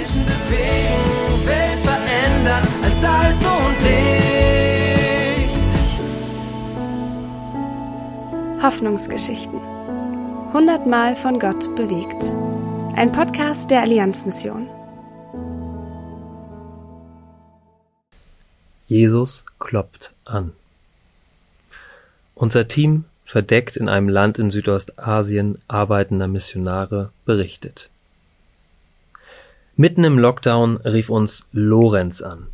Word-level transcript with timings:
Menschen 0.00 0.24
bewegen, 0.24 1.46
Welt 1.46 1.78
verändern 1.80 2.66
als 2.82 3.00
Salz 3.02 3.44
und 3.44 3.76
Licht. 3.82 5.60
Hoffnungsgeschichten. 8.62 9.60
Hundertmal 10.54 11.14
von 11.14 11.38
Gott 11.38 11.76
bewegt. 11.76 12.34
Ein 12.96 13.12
Podcast 13.12 13.70
der 13.70 13.82
Allianzmission. 13.82 14.68
Jesus 18.86 19.44
klopft 19.58 20.12
an. 20.24 20.54
Unser 22.34 22.68
Team, 22.68 23.04
verdeckt 23.26 23.76
in 23.76 23.90
einem 23.90 24.08
Land 24.08 24.38
in 24.38 24.50
Südostasien 24.50 25.58
arbeitender 25.68 26.26
Missionare, 26.26 27.10
berichtet. 27.26 27.90
Mitten 29.80 30.04
im 30.04 30.18
Lockdown 30.18 30.76
rief 30.84 31.08
uns 31.08 31.48
Lorenz 31.52 32.20
an. 32.20 32.48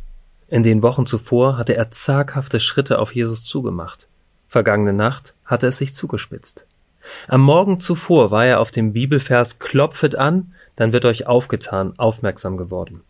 In 0.47 0.63
den 0.63 0.81
Wochen 0.81 1.05
zuvor 1.05 1.57
hatte 1.57 1.75
er 1.75 1.91
zaghafte 1.91 2.61
Schritte 2.61 2.99
auf 2.99 3.13
Jesus 3.13 3.43
zugemacht. 3.43 4.07
Vergangene 4.47 4.93
Nacht 4.93 5.33
hatte 5.45 5.67
es 5.67 5.77
sich 5.77 5.93
zugespitzt. 5.93 6.65
Am 7.27 7.41
Morgen 7.41 7.81
zuvor 7.81 8.31
war 8.31 8.45
er 8.45 8.61
auf 8.61 8.71
dem 8.71 8.93
Bibelvers 8.93 9.59
Klopfet 9.59 10.15
an, 10.15 10.53
dann 10.77 10.93
wird 10.93 11.03
euch 11.03 11.27
aufgetan, 11.27 11.91
aufmerksam 11.97 12.55
geworden. 12.55 13.01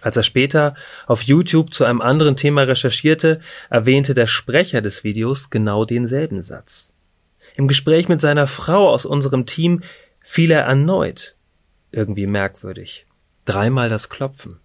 Als 0.00 0.16
er 0.16 0.24
später 0.24 0.74
auf 1.06 1.22
YouTube 1.22 1.72
zu 1.72 1.84
einem 1.84 2.00
anderen 2.00 2.34
Thema 2.34 2.62
recherchierte, 2.62 3.38
erwähnte 3.70 4.12
der 4.12 4.26
Sprecher 4.26 4.82
des 4.82 5.04
Videos 5.04 5.50
genau 5.50 5.84
denselben 5.84 6.42
Satz. 6.42 6.94
Im 7.54 7.68
Gespräch 7.68 8.08
mit 8.08 8.20
seiner 8.20 8.48
Frau 8.48 8.90
aus 8.90 9.06
unserem 9.06 9.46
Team 9.46 9.84
fiel 10.20 10.50
er 10.50 10.62
erneut. 10.62 11.36
Irgendwie 11.92 12.26
merkwürdig. 12.26 13.06
Dreimal 13.44 13.88
das 13.88 14.08
Klopfen. 14.08 14.60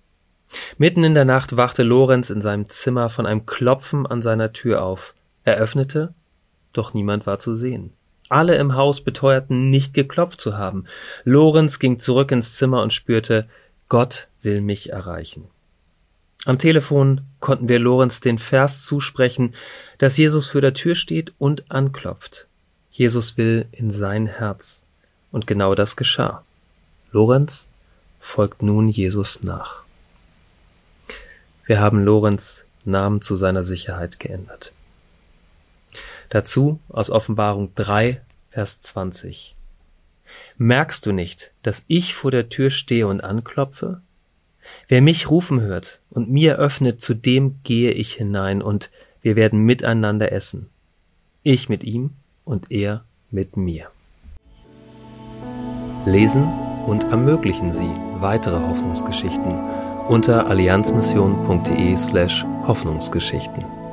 Mitten 0.78 1.04
in 1.04 1.14
der 1.14 1.26
Nacht 1.26 1.58
wachte 1.58 1.84
Lorenz 1.84 2.30
in 2.30 2.42
seinem 2.42 2.70
Zimmer 2.70 3.10
von 3.10 3.26
einem 3.26 3.46
Klopfen 3.46 4.06
an 4.06 4.22
seiner 4.22 4.54
Tür 4.54 4.84
auf. 4.84 5.14
Er 5.44 5.58
öffnete, 5.58 6.14
doch 6.74 6.94
niemand 6.94 7.26
war 7.26 7.40
zu 7.40 7.56
sehen. 7.56 7.94
Alle 8.30 8.56
im 8.56 8.76
Haus 8.76 9.02
beteuerten, 9.02 9.70
nicht 9.70 9.94
geklopft 9.94 10.42
zu 10.42 10.58
haben. 10.58 10.86
Lorenz 11.24 11.80
ging 11.80 12.00
zurück 12.00 12.32
ins 12.32 12.56
Zimmer 12.56 12.82
und 12.82 12.94
spürte, 12.94 13.48
Gott 13.90 14.28
will 14.42 14.62
mich 14.62 14.92
erreichen. 14.92 15.46
Am 16.46 16.60
Telefon 16.60 17.22
konnten 17.40 17.68
wir 17.68 17.80
Lorenz 17.80 18.20
den 18.20 18.38
Vers 18.38 18.86
zusprechen, 18.86 19.54
dass 19.98 20.18
Jesus 20.18 20.48
für 20.48 20.62
der 20.62 20.74
Tür 20.74 20.96
steht 20.96 21.34
und 21.38 21.72
anklopft. 21.72 22.48
Jesus 22.92 23.38
will 23.38 23.66
in 23.72 23.90
sein 23.90 24.28
Herz. 24.28 24.84
Und 25.32 25.48
genau 25.48 25.76
das 25.76 25.96
geschah. 25.96 26.44
Lorenz 27.12 27.68
folgt 28.28 28.62
nun 28.62 28.90
Jesus 28.90 29.42
nach. 29.42 29.84
Wir 31.66 31.80
haben 31.80 32.04
Lorenz 32.04 32.66
Namen 32.84 33.22
zu 33.22 33.36
seiner 33.36 33.64
Sicherheit 33.64 34.20
geändert. 34.20 34.74
Dazu 36.30 36.80
aus 36.90 37.10
Offenbarung 37.10 37.72
3, 37.76 38.22
Vers 38.50 38.82
20. 38.82 39.56
Merkst 40.58 41.06
du 41.06 41.14
nicht, 41.14 41.52
dass 41.64 41.84
ich 41.88 42.14
vor 42.14 42.32
der 42.32 42.50
Tür 42.50 42.70
stehe 42.70 43.08
und 43.08 43.22
anklopfe? 43.22 44.02
Wer 44.88 45.02
mich 45.02 45.30
rufen 45.30 45.62
hört 45.62 46.02
und 46.10 46.30
mir 46.30 46.58
öffnet, 46.58 47.02
zu 47.02 47.14
dem 47.14 47.60
gehe 47.64 47.92
ich 47.92 48.14
hinein 48.14 48.62
und 48.62 48.92
wir 49.22 49.36
werden 49.36 49.62
miteinander 49.62 50.32
essen. 50.32 50.70
Ich 51.44 51.70
mit 51.70 51.84
ihm 51.84 52.12
und 52.44 52.72
er 52.72 53.06
mit 53.32 53.56
mir. 53.56 53.90
Lesen 56.06 56.44
und 56.86 57.06
ermöglichen 57.06 57.72
Sie 57.72 58.07
weitere 58.22 58.60
Hoffnungsgeschichten 58.60 59.54
unter 60.08 60.48
allianzmission.de 60.48 61.96
slash 61.98 62.46
Hoffnungsgeschichten. 62.68 63.87